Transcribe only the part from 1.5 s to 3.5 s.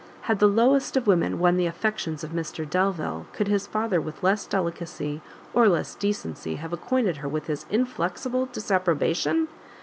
the affections of Mr Delvile, could